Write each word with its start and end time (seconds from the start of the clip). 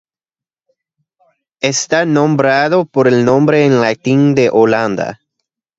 Está 1.59 2.05
nombrado 2.07 2.85
por 2.85 3.07
el 3.07 3.23
nombre 3.23 3.67
en 3.67 3.81
latín 3.81 4.33
de 4.33 4.49
Holanda. 4.51 5.19